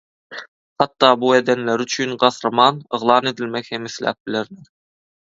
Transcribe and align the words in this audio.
Hatda 0.77 1.09
bu 1.23 1.27
edenleri 1.35 1.83
üçin 1.83 2.15
gahryman 2.23 2.79
yglan 2.99 3.29
edilmek 3.33 3.69
hem 3.75 3.85
isläp 3.91 4.19
bilerler. 4.31 4.71